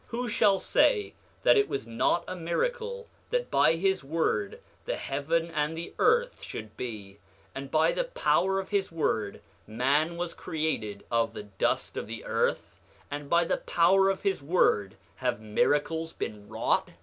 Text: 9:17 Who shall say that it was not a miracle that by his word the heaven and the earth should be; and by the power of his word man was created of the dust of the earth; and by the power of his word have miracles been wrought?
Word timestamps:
9:17 0.07 0.07
Who 0.07 0.27
shall 0.29 0.57
say 0.57 1.13
that 1.43 1.57
it 1.57 1.69
was 1.69 1.85
not 1.85 2.23
a 2.27 2.35
miracle 2.35 3.07
that 3.29 3.51
by 3.51 3.73
his 3.75 4.03
word 4.03 4.59
the 4.85 4.95
heaven 4.95 5.51
and 5.51 5.77
the 5.77 5.93
earth 5.99 6.41
should 6.41 6.75
be; 6.75 7.19
and 7.53 7.69
by 7.69 7.91
the 7.91 8.05
power 8.05 8.59
of 8.59 8.69
his 8.69 8.91
word 8.91 9.41
man 9.67 10.17
was 10.17 10.33
created 10.33 11.03
of 11.11 11.35
the 11.35 11.43
dust 11.43 11.97
of 11.97 12.07
the 12.07 12.25
earth; 12.25 12.79
and 13.11 13.29
by 13.29 13.45
the 13.45 13.57
power 13.57 14.09
of 14.09 14.23
his 14.23 14.41
word 14.41 14.95
have 15.17 15.39
miracles 15.39 16.13
been 16.13 16.49
wrought? 16.49 16.89